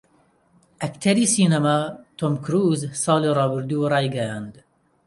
ئەکتەری 0.81 1.31
سینەما 1.33 1.79
تۆم 2.17 2.33
کرووز 2.43 2.81
ساڵی 3.03 3.31
ڕابردوو 3.37 3.91
ڕایگەیاند 3.93 4.53